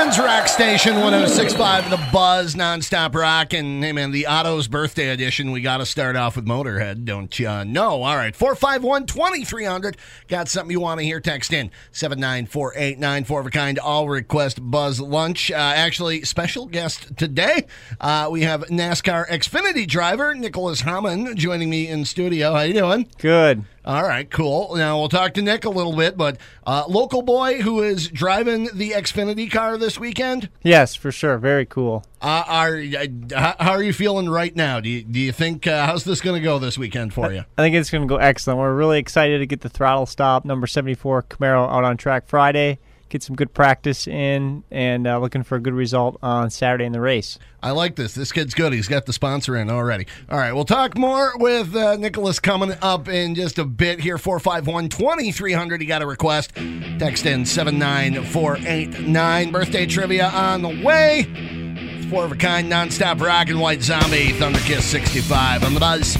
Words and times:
Sheboygan's 0.00 0.18
Rock 0.18 0.48
Station 0.48 0.94
1065 0.94 1.90
The 1.90 2.08
Buzz 2.10 2.54
Nonstop 2.54 3.14
Rock. 3.14 3.52
And 3.52 3.84
hey, 3.84 3.92
man, 3.92 4.12
the 4.12 4.26
Otto's 4.26 4.66
birthday 4.66 5.10
edition, 5.10 5.50
we 5.50 5.60
got 5.60 5.76
to 5.76 5.84
start 5.84 6.16
off 6.16 6.36
with 6.36 6.46
Motorhead, 6.46 7.04
don't 7.04 7.38
you 7.38 7.66
know? 7.66 8.02
All 8.02 8.16
right, 8.16 8.34
451 8.34 9.04
2300. 9.04 9.98
Got 10.26 10.48
something 10.48 10.70
you 10.70 10.80
want 10.80 11.00
to 11.00 11.04
hear? 11.04 11.20
Text 11.20 11.52
in 11.52 11.70
79489 11.92 13.24
for 13.24 13.40
of 13.40 13.46
a 13.46 13.50
kind. 13.50 13.78
All 13.78 14.08
request 14.08 14.58
Buzz 14.62 15.00
Lunch. 15.00 15.50
Uh, 15.50 15.56
actually, 15.56 16.22
special 16.22 16.64
guest 16.64 17.14
today. 17.18 17.66
Uh, 18.00 18.28
we 18.30 18.40
have 18.40 18.62
NASCAR 18.68 19.28
Xfinity 19.28 19.86
driver 19.86 20.34
Nicholas 20.34 20.80
Hammond 20.80 21.36
joining 21.36 21.68
me 21.68 21.88
in 21.88 22.06
studio. 22.06 22.54
How 22.54 22.62
you 22.62 22.72
doing? 22.72 23.06
Good. 23.18 23.64
All 23.82 24.02
right, 24.02 24.30
cool. 24.30 24.76
Now 24.76 24.98
we'll 24.98 25.08
talk 25.08 25.32
to 25.34 25.42
Nick 25.42 25.64
a 25.64 25.70
little 25.70 25.96
bit, 25.96 26.16
but 26.16 26.36
uh, 26.66 26.84
local 26.86 27.22
boy 27.22 27.62
who 27.62 27.82
is 27.82 28.08
driving 28.08 28.68
the 28.74 28.90
Xfinity 28.90 29.50
car 29.50 29.78
this 29.78 29.98
weekend. 29.98 30.50
Yes, 30.62 30.94
for 30.94 31.10
sure. 31.10 31.38
Very 31.38 31.64
cool. 31.64 32.04
Uh, 32.20 32.44
are 32.46 32.76
uh, 32.78 33.54
how 33.58 33.72
are 33.72 33.82
you 33.82 33.94
feeling 33.94 34.28
right 34.28 34.54
now? 34.54 34.80
Do 34.80 34.90
you 34.90 35.02
do 35.02 35.18
you 35.18 35.32
think 35.32 35.66
uh, 35.66 35.86
how's 35.86 36.04
this 36.04 36.20
going 36.20 36.38
to 36.38 36.44
go 36.44 36.58
this 36.58 36.76
weekend 36.76 37.14
for 37.14 37.32
you? 37.32 37.44
I 37.56 37.62
think 37.62 37.74
it's 37.74 37.88
going 37.90 38.02
to 38.02 38.08
go 38.08 38.16
excellent. 38.16 38.58
We're 38.58 38.74
really 38.74 38.98
excited 38.98 39.38
to 39.38 39.46
get 39.46 39.62
the 39.62 39.70
throttle 39.70 40.04
stop 40.04 40.44
number 40.44 40.66
seventy 40.66 40.94
four 40.94 41.22
Camaro 41.22 41.66
out 41.66 41.84
on 41.84 41.96
track 41.96 42.26
Friday. 42.26 42.78
Get 43.10 43.22
some 43.24 43.36
good 43.36 43.52
practice 43.52 44.06
in, 44.06 44.62
and 44.70 45.06
uh, 45.06 45.18
looking 45.18 45.42
for 45.42 45.56
a 45.56 45.60
good 45.60 45.74
result 45.74 46.16
on 46.22 46.48
Saturday 46.48 46.84
in 46.84 46.92
the 46.92 47.00
race. 47.00 47.40
I 47.60 47.72
like 47.72 47.96
this. 47.96 48.14
This 48.14 48.30
kid's 48.30 48.54
good. 48.54 48.72
He's 48.72 48.86
got 48.86 49.04
the 49.04 49.12
sponsor 49.12 49.56
in 49.56 49.68
already. 49.68 50.06
All 50.30 50.38
right, 50.38 50.52
we'll 50.52 50.64
talk 50.64 50.96
more 50.96 51.32
with 51.36 51.74
uh, 51.74 51.96
Nicholas 51.96 52.38
coming 52.38 52.72
up 52.80 53.08
in 53.08 53.34
just 53.34 53.58
a 53.58 53.64
bit 53.64 53.98
here. 53.98 54.16
451 54.16 54.90
2300. 54.90 55.80
He 55.80 55.86
got 55.88 56.02
a 56.02 56.06
request. 56.06 56.54
Text 56.54 57.26
in 57.26 57.44
79489. 57.44 59.50
Birthday 59.50 59.86
trivia 59.86 60.28
on 60.28 60.62
the 60.62 60.84
way. 60.84 61.26
It's 61.28 62.06
four 62.06 62.24
of 62.24 62.32
a 62.32 62.36
kind, 62.36 62.70
nonstop 62.70 63.20
rock 63.20 63.48
and 63.48 63.60
white 63.60 63.82
zombie. 63.82 64.28
Thunderkiss 64.30 64.82
65 64.82 65.64
on 65.64 65.74
the 65.74 65.80
buzz. 65.80 66.16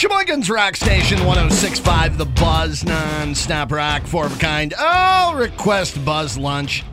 Sheboygan's 0.00 0.48
Rock 0.48 0.76
Station 0.76 1.26
1065, 1.26 2.16
The 2.16 2.24
Buzz, 2.24 2.84
non-stop 2.84 3.70
rock, 3.70 4.06
four 4.06 4.24
of 4.24 4.34
a 4.34 4.40
kind. 4.40 4.72
I'll 4.78 5.34
request 5.34 6.02
Buzz 6.06 6.38
Lunch. 6.38 6.84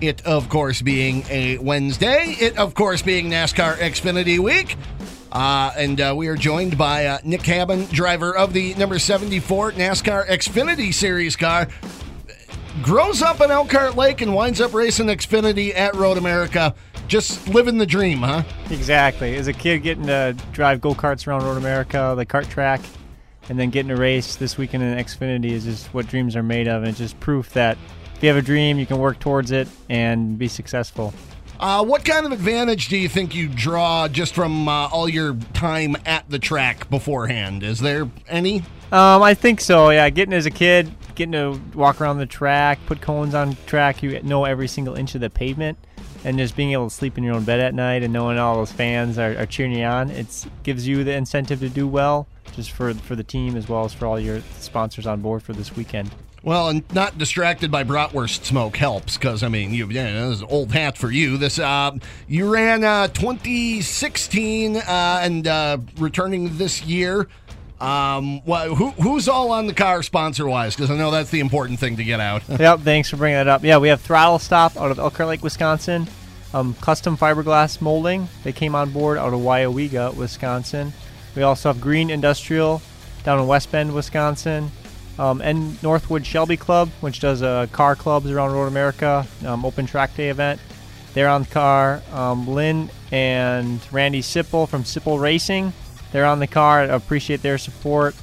It, 0.00 0.24
of 0.24 0.48
course, 0.48 0.80
being 0.80 1.22
a 1.28 1.58
Wednesday. 1.58 2.34
It, 2.40 2.56
of 2.56 2.72
course, 2.72 3.02
being 3.02 3.28
NASCAR 3.28 3.74
Xfinity 3.74 4.38
Week. 4.38 4.74
Uh, 5.30 5.70
and 5.76 6.00
uh, 6.00 6.14
we 6.16 6.28
are 6.28 6.34
joined 6.34 6.78
by 6.78 7.04
uh, 7.04 7.18
Nick 7.24 7.42
Cabin, 7.42 7.84
driver 7.92 8.34
of 8.34 8.54
the 8.54 8.72
number 8.76 8.98
74 8.98 9.72
NASCAR 9.72 10.26
Xfinity 10.26 10.94
Series 10.94 11.36
car. 11.36 11.68
Grows 12.82 13.20
up 13.20 13.42
in 13.42 13.50
Elkhart 13.50 13.96
Lake 13.96 14.22
and 14.22 14.34
winds 14.34 14.62
up 14.62 14.72
racing 14.72 15.08
Xfinity 15.08 15.76
at 15.76 15.94
Road 15.94 16.16
America. 16.16 16.74
Just 17.08 17.48
living 17.48 17.78
the 17.78 17.86
dream, 17.86 18.18
huh? 18.18 18.42
Exactly. 18.70 19.36
As 19.36 19.46
a 19.46 19.52
kid, 19.52 19.82
getting 19.82 20.06
to 20.06 20.36
drive 20.52 20.80
go 20.80 20.92
karts 20.94 21.26
around 21.26 21.44
Road 21.44 21.56
America, 21.56 22.14
the 22.16 22.26
kart 22.26 22.48
track, 22.48 22.80
and 23.48 23.58
then 23.58 23.70
getting 23.70 23.90
a 23.92 23.96
race 23.96 24.36
this 24.36 24.58
weekend 24.58 24.82
in 24.82 24.98
Xfinity 24.98 25.52
is 25.52 25.64
just 25.64 25.94
what 25.94 26.08
dreams 26.08 26.34
are 26.34 26.42
made 26.42 26.66
of. 26.66 26.82
And 26.82 26.90
it's 26.90 26.98
just 26.98 27.18
proof 27.20 27.52
that 27.52 27.78
if 28.16 28.22
you 28.22 28.28
have 28.28 28.38
a 28.38 28.42
dream, 28.42 28.78
you 28.78 28.86
can 28.86 28.98
work 28.98 29.18
towards 29.20 29.52
it 29.52 29.68
and 29.88 30.38
be 30.38 30.48
successful. 30.48 31.14
Uh, 31.60 31.84
what 31.84 32.04
kind 32.04 32.26
of 32.26 32.32
advantage 32.32 32.88
do 32.88 32.96
you 32.96 33.08
think 33.08 33.34
you 33.34 33.48
draw 33.48 34.08
just 34.08 34.34
from 34.34 34.68
uh, 34.68 34.88
all 34.88 35.08
your 35.08 35.34
time 35.54 35.96
at 36.04 36.28
the 36.28 36.38
track 36.38 36.90
beforehand? 36.90 37.62
Is 37.62 37.80
there 37.80 38.10
any? 38.28 38.58
Um, 38.92 39.22
I 39.22 39.34
think 39.34 39.60
so. 39.60 39.90
Yeah, 39.90 40.10
getting 40.10 40.34
as 40.34 40.44
a 40.44 40.50
kid, 40.50 40.92
getting 41.14 41.32
to 41.32 41.60
walk 41.74 42.00
around 42.00 42.18
the 42.18 42.26
track, 42.26 42.78
put 42.86 43.00
cones 43.00 43.34
on 43.34 43.56
track, 43.66 44.02
you 44.02 44.20
know 44.22 44.44
every 44.44 44.68
single 44.68 44.94
inch 44.94 45.14
of 45.14 45.20
the 45.22 45.30
pavement, 45.30 45.78
and 46.26 46.36
just 46.38 46.56
being 46.56 46.72
able 46.72 46.88
to 46.88 46.94
sleep 46.94 47.16
in 47.16 47.22
your 47.22 47.34
own 47.34 47.44
bed 47.44 47.60
at 47.60 47.72
night 47.72 48.02
and 48.02 48.12
knowing 48.12 48.36
all 48.36 48.56
those 48.56 48.72
fans 48.72 49.16
are, 49.16 49.38
are 49.38 49.46
cheering 49.46 49.70
you 49.70 49.84
on, 49.84 50.10
it 50.10 50.26
gives 50.64 50.86
you 50.86 51.04
the 51.04 51.12
incentive 51.12 51.60
to 51.60 51.68
do 51.68 51.86
well, 51.86 52.26
just 52.52 52.72
for 52.72 52.92
for 52.94 53.14
the 53.14 53.22
team 53.22 53.56
as 53.56 53.68
well 53.68 53.84
as 53.84 53.94
for 53.94 54.06
all 54.06 54.18
your 54.18 54.42
sponsors 54.58 55.06
on 55.06 55.20
board 55.20 55.42
for 55.42 55.52
this 55.52 55.76
weekend. 55.76 56.10
Well, 56.42 56.68
and 56.68 56.82
not 56.92 57.16
distracted 57.16 57.70
by 57.70 57.84
bratwurst 57.84 58.44
smoke 58.44 58.76
helps 58.76 59.16
because 59.16 59.44
I 59.44 59.48
mean, 59.48 59.72
you, 59.72 59.88
yeah, 59.88 60.28
this 60.28 60.38
is 60.38 60.42
old 60.42 60.72
hat 60.72 60.98
for 60.98 61.12
you. 61.12 61.36
This 61.36 61.60
uh, 61.60 61.92
you 62.26 62.52
ran 62.52 62.82
uh, 62.82 63.06
2016 63.06 64.76
uh, 64.76 64.82
and 65.22 65.46
uh, 65.46 65.78
returning 65.96 66.58
this 66.58 66.82
year. 66.82 67.28
Um, 67.80 68.42
well, 68.46 68.74
who, 68.74 68.90
who's 68.92 69.28
all 69.28 69.52
on 69.52 69.66
the 69.66 69.74
car 69.74 70.02
sponsor 70.02 70.46
wise? 70.46 70.74
Because 70.74 70.90
I 70.90 70.96
know 70.96 71.10
that's 71.10 71.30
the 71.30 71.40
important 71.40 71.78
thing 71.78 71.96
to 71.96 72.04
get 72.04 72.20
out. 72.20 72.42
yep, 72.58 72.80
thanks 72.80 73.10
for 73.10 73.16
bringing 73.16 73.36
that 73.36 73.48
up. 73.48 73.62
Yeah, 73.62 73.78
we 73.78 73.88
have 73.88 74.00
Throttle 74.00 74.38
Stop 74.38 74.76
out 74.76 74.90
of 74.90 74.98
Elkhart 74.98 75.28
Lake, 75.28 75.42
Wisconsin. 75.42 76.06
Um, 76.56 76.72
custom 76.80 77.18
fiberglass 77.18 77.82
molding. 77.82 78.30
They 78.42 78.52
came 78.52 78.74
on 78.74 78.88
board 78.88 79.18
out 79.18 79.34
of 79.34 79.40
Weyauwega, 79.40 80.14
Wisconsin. 80.14 80.94
We 81.34 81.42
also 81.42 81.70
have 81.70 81.82
Green 81.82 82.08
Industrial 82.08 82.80
down 83.24 83.40
in 83.40 83.46
West 83.46 83.70
Bend, 83.70 83.94
Wisconsin. 83.94 84.70
Um, 85.18 85.42
and 85.42 85.82
Northwood 85.82 86.24
Shelby 86.24 86.56
Club, 86.56 86.88
which 87.02 87.20
does 87.20 87.42
uh, 87.42 87.66
car 87.72 87.94
clubs 87.94 88.30
around 88.30 88.52
Road 88.52 88.68
America, 88.68 89.26
um, 89.44 89.66
open 89.66 89.84
track 89.84 90.16
day 90.16 90.30
event. 90.30 90.58
They're 91.12 91.28
on 91.28 91.42
the 91.42 91.48
car. 91.48 92.02
Um, 92.10 92.48
Lynn 92.48 92.88
and 93.12 93.78
Randy 93.92 94.22
Sipple 94.22 94.66
from 94.66 94.84
Sipple 94.84 95.20
Racing, 95.20 95.74
they're 96.10 96.24
on 96.24 96.38
the 96.38 96.46
car. 96.46 96.80
I 96.80 96.84
appreciate 96.84 97.42
their 97.42 97.58
support. 97.58 98.14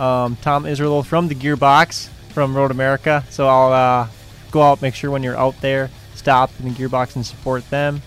Um, 0.00 0.36
Tom 0.40 0.64
Israel 0.64 1.02
from 1.02 1.28
the 1.28 1.34
Gearbox 1.34 2.08
from 2.30 2.56
Road 2.56 2.70
America. 2.70 3.22
So 3.28 3.46
I'll 3.48 3.72
uh, 3.72 4.08
go 4.50 4.62
out, 4.62 4.80
make 4.80 4.94
sure 4.94 5.10
when 5.10 5.22
you're 5.22 5.36
out 5.36 5.60
there, 5.60 5.90
stop 6.14 6.50
in 6.58 6.66
the 6.66 6.70
Gearbox 6.70 7.16
and 7.16 7.24
support 7.26 7.68
them. 7.70 8.02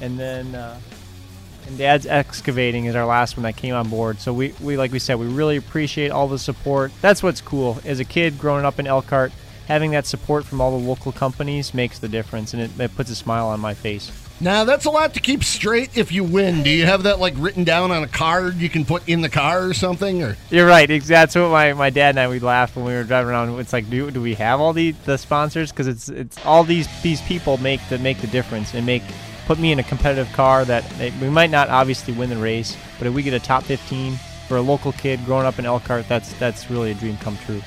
And 0.00 0.18
then. 0.18 0.54
Uh, 0.54 0.80
and 1.66 1.78
Dad's 1.78 2.06
Excavating 2.06 2.86
is 2.86 2.96
our 2.96 3.06
last 3.06 3.36
one 3.36 3.44
that 3.44 3.56
came 3.56 3.74
on 3.74 3.88
board. 3.88 4.18
So 4.18 4.32
we, 4.32 4.52
we 4.60 4.76
like 4.76 4.90
we 4.90 4.98
said, 4.98 5.18
we 5.18 5.26
really 5.26 5.56
appreciate 5.56 6.10
all 6.10 6.26
the 6.26 6.38
support. 6.38 6.90
That's 7.00 7.22
what's 7.22 7.40
cool. 7.40 7.78
As 7.84 8.00
a 8.00 8.04
kid 8.04 8.38
growing 8.38 8.64
up 8.64 8.80
in 8.80 8.86
Elkhart, 8.86 9.32
having 9.68 9.92
that 9.92 10.06
support 10.06 10.44
from 10.44 10.60
all 10.60 10.78
the 10.78 10.86
local 10.86 11.12
companies 11.12 11.74
makes 11.74 11.98
the 11.98 12.08
difference, 12.08 12.54
and 12.54 12.62
it, 12.62 12.78
it 12.78 12.96
puts 12.96 13.10
a 13.10 13.14
smile 13.14 13.48
on 13.48 13.60
my 13.60 13.74
face. 13.74 14.10
Now 14.42 14.64
that's 14.64 14.86
a 14.86 14.90
lot 14.90 15.14
to 15.14 15.20
keep 15.20 15.44
straight 15.44 15.96
if 15.96 16.10
you 16.10 16.24
win. 16.24 16.64
Do 16.64 16.70
you 16.70 16.84
have 16.84 17.04
that 17.04 17.20
like 17.20 17.34
written 17.36 17.62
down 17.62 17.92
on 17.92 18.02
a 18.02 18.08
card 18.08 18.56
you 18.56 18.68
can 18.68 18.84
put 18.84 19.08
in 19.08 19.20
the 19.20 19.28
car 19.28 19.64
or 19.64 19.72
something? 19.72 20.20
Or 20.20 20.36
you're 20.50 20.66
right. 20.66 20.88
That's 21.04 21.36
what 21.36 21.50
my, 21.50 21.72
my 21.74 21.90
dad 21.90 22.10
and 22.10 22.20
I 22.20 22.26
we 22.26 22.40
laughed 22.40 22.74
when 22.74 22.84
we 22.84 22.92
were 22.92 23.04
driving 23.04 23.30
around. 23.30 23.56
It's 23.60 23.72
like, 23.72 23.88
do, 23.88 24.10
do 24.10 24.20
we 24.20 24.34
have 24.34 24.60
all 24.60 24.72
the, 24.72 24.90
the 25.04 25.16
sponsors? 25.16 25.70
Because 25.70 25.86
it's 25.86 26.08
it's 26.08 26.44
all 26.44 26.64
these 26.64 26.88
these 27.02 27.22
people 27.22 27.56
make 27.58 27.80
that 27.88 28.00
make 28.00 28.20
the 28.20 28.26
difference 28.26 28.74
and 28.74 28.84
make 28.84 29.04
put 29.46 29.60
me 29.60 29.70
in 29.70 29.78
a 29.78 29.84
competitive 29.84 30.32
car 30.32 30.64
that 30.64 30.84
we 31.20 31.28
might 31.28 31.50
not 31.50 31.68
obviously 31.68 32.12
win 32.12 32.28
the 32.28 32.36
race, 32.36 32.76
but 32.98 33.06
if 33.06 33.14
we 33.14 33.22
get 33.22 33.34
a 33.34 33.40
top 33.40 33.62
15 33.62 34.16
for 34.48 34.56
a 34.56 34.60
local 34.60 34.92
kid 34.92 35.24
growing 35.24 35.46
up 35.46 35.58
in 35.58 35.66
Elkhart, 35.66 36.08
that's 36.08 36.32
that's 36.34 36.68
really 36.68 36.90
a 36.90 36.94
dream 36.94 37.16
come 37.18 37.36
true. 37.46 37.62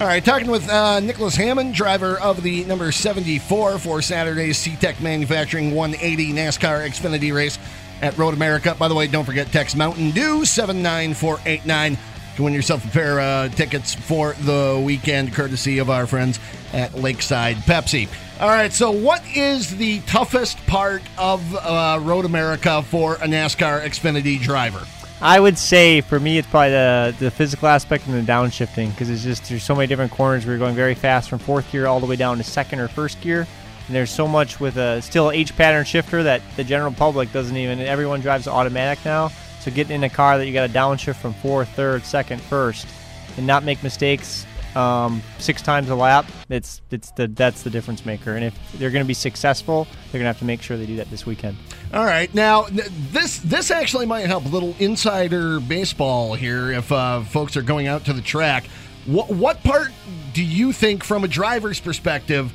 All 0.00 0.06
right, 0.06 0.24
talking 0.24 0.50
with 0.50 0.66
uh, 0.70 0.98
Nicholas 1.00 1.36
Hammond, 1.36 1.74
driver 1.74 2.18
of 2.20 2.42
the 2.42 2.64
number 2.64 2.90
74 2.90 3.78
for 3.78 4.00
Saturday's 4.00 4.56
CTECH 4.56 4.98
Manufacturing 5.02 5.74
180 5.74 6.32
NASCAR 6.32 6.88
Xfinity 6.88 7.34
race 7.34 7.58
at 8.00 8.16
Road 8.16 8.32
America. 8.32 8.74
By 8.78 8.88
the 8.88 8.94
way, 8.94 9.08
don't 9.08 9.26
forget 9.26 9.48
text 9.48 9.76
Mountain 9.76 10.12
Dew 10.12 10.46
79489 10.46 11.98
to 12.36 12.42
win 12.42 12.54
yourself 12.54 12.82
a 12.86 12.88
pair 12.88 13.20
of 13.20 13.54
tickets 13.54 13.92
for 13.92 14.32
the 14.40 14.82
weekend, 14.82 15.34
courtesy 15.34 15.76
of 15.76 15.90
our 15.90 16.06
friends 16.06 16.40
at 16.72 16.94
Lakeside 16.94 17.56
Pepsi. 17.56 18.08
All 18.40 18.48
right, 18.48 18.72
so 18.72 18.90
what 18.90 19.22
is 19.36 19.76
the 19.76 20.00
toughest 20.06 20.66
part 20.66 21.02
of 21.18 21.54
uh, 21.56 21.98
Road 22.00 22.24
America 22.24 22.82
for 22.84 23.16
a 23.16 23.26
NASCAR 23.26 23.82
Xfinity 23.82 24.40
driver? 24.40 24.86
I 25.22 25.38
would 25.38 25.58
say 25.58 26.00
for 26.00 26.18
me, 26.18 26.38
it's 26.38 26.48
probably 26.48 26.70
the, 26.70 27.14
the 27.18 27.30
physical 27.30 27.68
aspect 27.68 28.06
and 28.06 28.14
the 28.14 28.32
downshifting 28.32 28.90
because 28.90 29.10
it's 29.10 29.22
just 29.22 29.50
there's 29.50 29.62
so 29.62 29.74
many 29.74 29.86
different 29.86 30.12
corners. 30.12 30.46
We're 30.46 30.56
going 30.56 30.74
very 30.74 30.94
fast 30.94 31.28
from 31.28 31.38
fourth 31.40 31.70
gear 31.70 31.86
all 31.86 32.00
the 32.00 32.06
way 32.06 32.16
down 32.16 32.38
to 32.38 32.42
second 32.42 32.80
or 32.80 32.88
first 32.88 33.20
gear, 33.20 33.46
and 33.86 33.94
there's 33.94 34.10
so 34.10 34.26
much 34.26 34.60
with 34.60 34.78
a 34.78 35.02
still 35.02 35.30
H 35.30 35.54
pattern 35.54 35.84
shifter 35.84 36.22
that 36.22 36.40
the 36.56 36.64
general 36.64 36.92
public 36.92 37.32
doesn't 37.32 37.54
even. 37.54 37.80
Everyone 37.80 38.20
drives 38.20 38.48
automatic 38.48 39.04
now, 39.04 39.28
so 39.60 39.70
getting 39.70 39.96
in 39.96 40.04
a 40.04 40.08
car 40.08 40.38
that 40.38 40.46
you 40.46 40.54
got 40.54 40.66
to 40.66 40.72
downshift 40.72 41.16
from 41.16 41.34
fourth, 41.34 41.68
third, 41.70 42.02
second, 42.04 42.40
first, 42.40 42.86
and 43.36 43.46
not 43.46 43.62
make 43.62 43.82
mistakes 43.82 44.46
um, 44.76 45.22
six 45.38 45.62
times 45.62 45.88
a 45.90 45.94
lap, 45.94 46.26
it's 46.48 46.80
it's 46.90 47.10
the 47.12 47.28
that's 47.28 47.62
the 47.62 47.70
difference 47.70 48.04
maker. 48.04 48.34
And 48.34 48.44
if 48.44 48.72
they're 48.74 48.90
going 48.90 49.04
to 49.04 49.08
be 49.08 49.14
successful, 49.14 49.84
they're 49.84 50.20
going 50.20 50.24
to 50.24 50.28
have 50.28 50.38
to 50.38 50.44
make 50.44 50.62
sure 50.62 50.76
they 50.76 50.86
do 50.86 50.96
that 50.96 51.10
this 51.10 51.26
weekend. 51.26 51.56
All 51.92 52.04
right, 52.04 52.32
now 52.34 52.66
this 53.12 53.38
this 53.38 53.70
actually 53.70 54.06
might 54.06 54.26
help 54.26 54.44
a 54.44 54.48
little 54.48 54.74
insider 54.78 55.60
baseball 55.60 56.34
here 56.34 56.72
if 56.72 56.90
uh, 56.92 57.22
folks 57.22 57.56
are 57.56 57.62
going 57.62 57.86
out 57.86 58.04
to 58.06 58.12
the 58.12 58.22
track. 58.22 58.66
What 59.06 59.30
what 59.30 59.62
part 59.62 59.90
do 60.32 60.44
you 60.44 60.72
think, 60.72 61.04
from 61.04 61.24
a 61.24 61.28
driver's 61.28 61.80
perspective? 61.80 62.52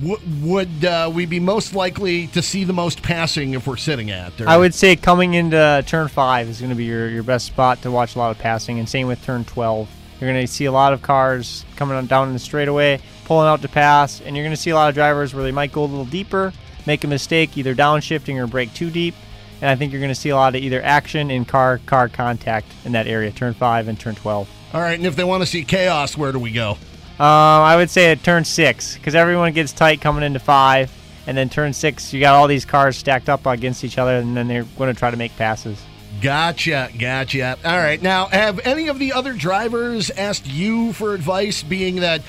W- 0.00 0.20
would 0.42 0.84
uh, 0.84 1.10
we 1.12 1.26
be 1.26 1.40
most 1.40 1.74
likely 1.74 2.28
to 2.28 2.42
see 2.42 2.64
the 2.64 2.72
most 2.72 3.02
passing 3.02 3.54
if 3.54 3.66
we're 3.66 3.76
sitting 3.76 4.10
at? 4.10 4.40
Or? 4.40 4.48
I 4.48 4.56
would 4.56 4.74
say 4.74 4.96
coming 4.96 5.34
into 5.34 5.82
turn 5.86 6.08
five 6.08 6.48
is 6.48 6.60
going 6.60 6.70
to 6.70 6.76
be 6.76 6.84
your, 6.84 7.08
your 7.08 7.22
best 7.22 7.46
spot 7.46 7.82
to 7.82 7.90
watch 7.90 8.14
a 8.14 8.18
lot 8.18 8.30
of 8.30 8.38
passing, 8.38 8.78
and 8.78 8.88
same 8.88 9.06
with 9.06 9.22
turn 9.24 9.44
12. 9.44 9.88
You're 10.20 10.30
going 10.30 10.44
to 10.44 10.52
see 10.52 10.64
a 10.64 10.72
lot 10.72 10.92
of 10.92 11.02
cars 11.02 11.64
coming 11.76 12.06
down 12.06 12.28
in 12.28 12.34
the 12.34 12.40
straightaway, 12.40 13.00
pulling 13.24 13.46
out 13.46 13.62
to 13.62 13.68
pass, 13.68 14.20
and 14.20 14.36
you're 14.36 14.44
going 14.44 14.56
to 14.56 14.60
see 14.60 14.70
a 14.70 14.74
lot 14.74 14.88
of 14.88 14.94
drivers 14.94 15.32
where 15.32 15.44
they 15.44 15.52
might 15.52 15.72
go 15.72 15.82
a 15.82 15.86
little 15.86 16.04
deeper, 16.04 16.52
make 16.86 17.04
a 17.04 17.06
mistake, 17.06 17.56
either 17.56 17.74
downshifting 17.74 18.36
or 18.42 18.46
brake 18.46 18.74
too 18.74 18.90
deep. 18.90 19.14
And 19.60 19.70
I 19.70 19.76
think 19.76 19.92
you're 19.92 20.00
going 20.00 20.10
to 20.10 20.20
see 20.20 20.30
a 20.30 20.36
lot 20.36 20.54
of 20.54 20.62
either 20.62 20.82
action 20.82 21.30
in 21.30 21.44
car 21.44 21.80
car 21.86 22.08
contact 22.08 22.66
in 22.84 22.92
that 22.92 23.06
area, 23.06 23.30
turn 23.30 23.54
five 23.54 23.88
and 23.88 23.98
turn 23.98 24.14
12. 24.14 24.48
All 24.74 24.80
right, 24.80 24.98
and 24.98 25.06
if 25.06 25.16
they 25.16 25.24
want 25.24 25.42
to 25.42 25.46
see 25.46 25.64
chaos, 25.64 26.16
where 26.16 26.32
do 26.32 26.38
we 26.38 26.52
go? 26.52 26.72
Um, 27.18 27.26
I 27.26 27.74
would 27.74 27.90
say 27.90 28.12
at 28.12 28.22
turn 28.22 28.44
six 28.44 28.94
because 28.94 29.16
everyone 29.16 29.52
gets 29.52 29.72
tight 29.72 30.00
coming 30.00 30.22
into 30.22 30.38
five, 30.38 30.92
and 31.26 31.36
then 31.36 31.48
turn 31.48 31.72
six, 31.72 32.12
you 32.12 32.20
got 32.20 32.34
all 32.34 32.46
these 32.46 32.64
cars 32.64 32.96
stacked 32.96 33.28
up 33.28 33.44
against 33.46 33.82
each 33.82 33.98
other, 33.98 34.16
and 34.16 34.36
then 34.36 34.46
they're 34.46 34.64
going 34.78 34.92
to 34.92 34.98
try 34.98 35.10
to 35.10 35.16
make 35.16 35.36
passes. 35.36 35.80
Gotcha, 36.20 36.90
gotcha. 36.98 37.56
All 37.64 37.78
right, 37.78 38.02
now 38.02 38.26
have 38.26 38.58
any 38.66 38.88
of 38.88 38.98
the 38.98 39.12
other 39.12 39.34
drivers 39.34 40.10
asked 40.10 40.48
you 40.48 40.92
for 40.92 41.14
advice? 41.14 41.62
Being 41.62 41.96
that 41.96 42.22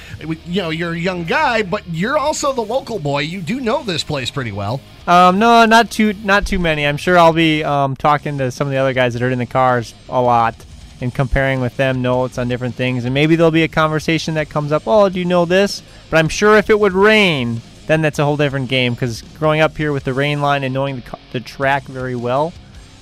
you 0.46 0.62
know 0.62 0.70
you're 0.70 0.92
a 0.92 1.00
young 1.00 1.24
guy, 1.24 1.64
but 1.64 1.88
you're 1.88 2.18
also 2.18 2.54
the 2.54 2.62
local 2.62 3.00
boy. 3.00 3.22
You 3.22 3.42
do 3.42 3.60
know 3.60 3.82
this 3.82 4.04
place 4.04 4.30
pretty 4.30 4.52
well. 4.52 4.80
Um, 5.08 5.40
no, 5.40 5.66
not 5.66 5.90
too, 5.90 6.14
not 6.24 6.46
too 6.46 6.60
many. 6.60 6.86
I'm 6.86 6.98
sure 6.98 7.18
I'll 7.18 7.34
be 7.34 7.64
um, 7.64 7.96
talking 7.96 8.38
to 8.38 8.52
some 8.52 8.68
of 8.68 8.72
the 8.72 8.78
other 8.78 8.94
guys 8.94 9.14
that 9.14 9.24
are 9.24 9.32
in 9.32 9.40
the 9.40 9.48
cars 9.48 9.96
a 10.08 10.22
lot 10.22 10.56
and 11.02 11.14
comparing 11.14 11.60
with 11.60 11.76
them 11.78 12.04
notes 12.04 12.38
on 12.38 12.48
different 12.48 12.76
things, 12.76 13.06
and 13.06 13.14
maybe 13.14 13.36
there'll 13.36 13.50
be 13.50 13.64
a 13.64 13.68
conversation 13.68 14.36
that 14.36 14.50
comes 14.50 14.72
up. 14.72 14.84
Oh, 14.86 15.10
do 15.10 15.18
you 15.18 15.26
know 15.26 15.46
this? 15.46 15.82
But 16.12 16.18
I'm 16.18 16.30
sure 16.30 16.58
if 16.58 16.70
it 16.70 16.80
would 16.80 16.94
rain, 16.94 17.62
then 17.88 18.04
that's 18.04 18.20
a 18.20 18.26
whole 18.26 18.38
different 18.38 18.70
game. 18.70 18.94
Because 18.94 19.24
growing 19.24 19.62
up 19.62 19.78
here 19.78 19.92
with 19.92 20.04
the 20.04 20.14
rain 20.14 20.42
line 20.42 20.64
and 20.64 20.76
knowing 20.76 20.98
the, 20.98 21.18
the 21.32 21.40
track 21.40 21.86
very 21.86 22.16
well 22.16 22.54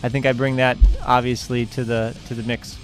I 0.04 0.10
think 0.10 0.26
I 0.26 0.34
bring 0.34 0.58
that 0.58 0.78
obviously 1.06 1.66
to 1.68 1.84
the 1.84 2.16
to 2.28 2.34
the 2.34 2.44
mix. 2.44 2.78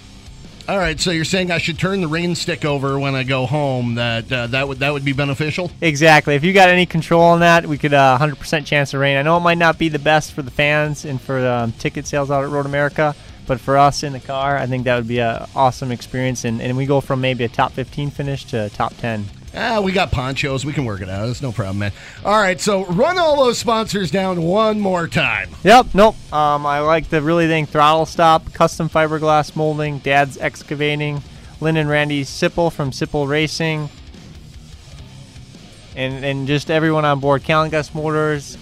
All 0.66 0.78
right, 0.78 0.98
so 0.98 1.12
you're 1.12 1.26
saying 1.26 1.52
I 1.52 1.58
should 1.58 1.78
turn 1.78 2.00
the 2.00 2.08
rain 2.08 2.36
stick 2.36 2.64
over 2.64 2.98
when 2.98 3.16
I 3.16 3.24
go 3.24 3.46
home. 3.46 3.96
That 3.96 4.32
uh, 4.32 4.48
that 4.48 4.66
would 4.66 4.80
that 4.80 4.94
would 4.94 5.04
be 5.04 5.12
beneficial. 5.12 5.70
Exactly. 5.82 6.36
If 6.36 6.46
you 6.46 6.54
got 6.54 6.70
any 6.70 6.86
control 6.86 7.22
on 7.22 7.42
that, 7.42 7.66
we 7.66 7.78
could 7.78 7.94
uh, 7.94 8.18
100% 8.18 8.66
chance 8.66 8.94
of 8.94 9.02
rain. 9.02 9.18
I 9.18 9.24
know 9.24 9.36
it 9.36 9.42
might 9.42 9.58
not 9.58 9.78
be 9.78 9.90
the 9.90 10.00
best 10.00 10.32
for 10.32 10.42
the 10.42 10.52
fans 10.52 11.04
and 11.04 11.20
for 11.20 11.46
um, 11.46 11.74
ticket 11.74 12.08
sales 12.08 12.32
out 12.32 12.46
at 12.46 12.50
Road 12.50 12.66
America, 12.66 13.14
but 13.46 13.60
for 13.60 13.78
us 13.78 14.04
in 14.04 14.14
the 14.14 14.22
car, 14.22 14.56
I 14.56 14.66
think 14.66 14.86
that 14.86 14.96
would 14.96 15.08
be 15.08 15.20
an 15.20 15.46
awesome 15.54 15.92
experience. 15.92 16.46
And, 16.46 16.62
and 16.62 16.78
we 16.78 16.86
go 16.86 17.02
from 17.02 17.20
maybe 17.20 17.44
a 17.44 17.50
top 17.50 17.74
15 17.74 18.12
finish 18.12 18.46
to 18.46 18.70
top 18.70 18.96
10. 18.98 19.26
Ah, 19.56 19.82
we 19.82 19.92
got 19.92 20.12
ponchos. 20.12 20.66
We 20.66 20.74
can 20.74 20.86
work 20.86 21.02
it 21.02 21.10
out. 21.10 21.30
It's 21.30 21.42
no 21.42 21.52
problem, 21.52 21.80
man. 21.80 21.92
All 22.26 22.40
right, 22.40 22.60
so 22.60 22.86
run 22.86 23.20
all 23.20 23.44
those 23.44 23.60
sponsors 23.60 24.10
down 24.10 24.42
one 24.42 24.80
more 24.80 25.08
time. 25.08 25.50
Yep, 25.64 25.88
nope. 25.94 26.16
Um, 26.34 26.66
I 26.66 26.80
like 26.80 27.10
the 27.10 27.22
really 27.22 27.48
thing 27.48 27.68
throttle 27.68 28.06
stop, 28.06 28.52
custom 28.54 28.90
fiberglass 28.90 29.56
molding, 29.56 30.00
Dad's 30.00 30.38
excavating, 30.40 31.22
Lynn 31.62 31.78
and 31.78 31.88
Randy 31.88 32.24
Sipple 32.24 32.72
from 32.72 32.90
Sipple 32.92 33.28
Racing, 33.28 33.90
and 35.96 36.26
and 36.26 36.48
just 36.48 36.72
everyone 36.72 37.06
on 37.06 37.20
board. 37.20 37.44
Calengus 37.44 37.94
Motors, 37.94 38.58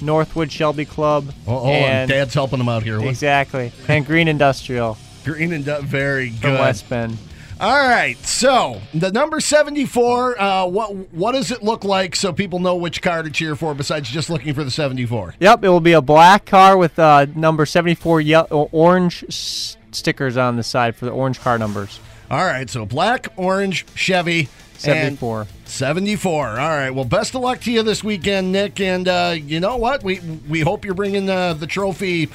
Northwood 0.00 0.50
Shelby 0.50 0.86
Club. 0.86 1.32
Oh, 1.46 1.60
oh 1.60 1.66
and 1.68 2.10
Dad's 2.10 2.34
helping 2.34 2.58
them 2.58 2.68
out 2.68 2.82
here. 2.82 3.00
Exactly, 3.00 3.70
and 3.86 4.04
Green 4.04 4.26
Industrial. 4.26 4.98
Green 5.24 5.52
and 5.52 5.64
very 5.64 6.30
good. 6.30 6.40
From 6.40 6.54
West 6.54 6.88
Bend. 6.88 7.16
All 7.60 7.88
right, 7.88 8.16
so 8.26 8.80
the 8.92 9.12
number 9.12 9.38
seventy-four. 9.40 10.40
Uh, 10.40 10.66
what 10.66 10.94
what 11.12 11.32
does 11.32 11.50
it 11.52 11.62
look 11.62 11.84
like 11.84 12.16
so 12.16 12.32
people 12.32 12.58
know 12.58 12.74
which 12.74 13.00
car 13.02 13.22
to 13.22 13.30
cheer 13.30 13.54
for 13.54 13.72
besides 13.74 14.08
just 14.10 14.28
looking 14.30 14.52
for 14.52 14.64
the 14.64 14.70
seventy-four? 14.70 15.34
Yep, 15.38 15.64
it 15.64 15.68
will 15.68 15.80
be 15.80 15.92
a 15.92 16.02
black 16.02 16.44
car 16.44 16.76
with 16.76 16.98
uh, 16.98 17.26
number 17.36 17.64
seventy-four 17.64 18.20
yellow, 18.20 18.68
orange 18.72 19.24
s- 19.28 19.76
stickers 19.92 20.36
on 20.36 20.56
the 20.56 20.64
side 20.64 20.96
for 20.96 21.04
the 21.04 21.12
orange 21.12 21.38
car 21.40 21.56
numbers. 21.56 22.00
All 22.30 22.44
right, 22.44 22.68
so 22.68 22.84
black, 22.84 23.28
orange, 23.36 23.86
Chevy. 23.94 24.48
74. 24.78 25.46
74. 25.64 26.48
All 26.48 26.56
right. 26.56 26.90
Well, 26.90 27.04
best 27.04 27.36
of 27.36 27.40
luck 27.42 27.60
to 27.60 27.70
you 27.70 27.84
this 27.84 28.02
weekend, 28.02 28.50
Nick. 28.50 28.80
And 28.80 29.06
uh, 29.06 29.36
you 29.38 29.60
know 29.60 29.76
what? 29.76 30.02
We 30.02 30.18
we 30.48 30.58
hope 30.60 30.84
you're 30.84 30.94
bringing 30.94 31.30
uh, 31.30 31.54
the 31.54 31.68
trophy 31.68 32.30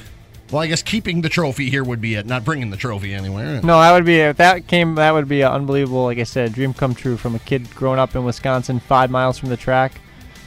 well, 0.50 0.62
I 0.62 0.66
guess 0.66 0.82
keeping 0.82 1.20
the 1.20 1.28
trophy 1.28 1.70
here 1.70 1.84
would 1.84 2.00
be 2.00 2.14
it, 2.14 2.26
not 2.26 2.44
bringing 2.44 2.70
the 2.70 2.76
trophy 2.76 3.14
anywhere. 3.14 3.60
No, 3.62 3.80
that 3.80 3.92
would 3.92 4.04
be 4.04 4.18
if 4.18 4.38
that 4.38 4.66
came. 4.66 4.94
That 4.94 5.12
would 5.12 5.28
be 5.28 5.42
unbelievable. 5.42 6.04
Like 6.04 6.18
I 6.18 6.24
said, 6.24 6.52
dream 6.52 6.74
come 6.74 6.94
true 6.94 7.16
from 7.16 7.34
a 7.34 7.38
kid 7.38 7.68
growing 7.74 7.98
up 7.98 8.14
in 8.14 8.24
Wisconsin, 8.24 8.80
five 8.80 9.10
miles 9.10 9.38
from 9.38 9.50
the 9.50 9.56
track, 9.56 10.00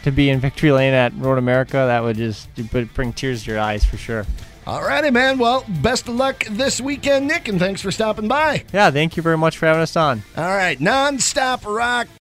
to 0.03 0.12
be 0.12 0.30
in 0.30 0.39
victory 0.39 0.71
lane 0.71 0.94
at 0.94 1.13
Road 1.15 1.38
America. 1.38 1.77
That 1.77 2.03
would 2.03 2.18
just 2.18 2.50
bring 2.94 3.13
tears 3.13 3.44
to 3.44 3.51
your 3.51 3.59
eyes 3.59 3.86
for 3.86 3.98
sure. 3.98 4.25
All 4.68 4.83
righty, 4.83 5.09
man. 5.09 5.39
Well, 5.39 5.65
best 5.81 6.07
of 6.07 6.15
luck 6.15 6.45
this 6.50 6.80
weekend, 6.80 7.27
Nick, 7.27 7.48
and 7.48 7.59
thanks 7.59 7.81
for 7.81 7.92
stopping 7.92 8.27
by. 8.27 8.63
Yeah, 8.71 8.92
thank 8.92 9.18
you 9.18 9.24
very 9.24 9.38
much 9.38 9.57
for 9.57 9.65
having 9.65 9.81
us 9.81 9.95
on. 9.95 10.21
All 10.38 10.56
right, 10.56 10.80
non-stop 10.80 11.65
rock 11.65 12.07